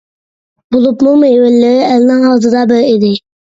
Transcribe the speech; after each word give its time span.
بولۇپمۇ 0.75 1.13
مېۋىلىرى 1.25 1.85
ئەلنىڭ 1.91 2.27
ئاغزىدا 2.33 2.67
بىر 2.75 2.83
ئىدى. 2.91 3.15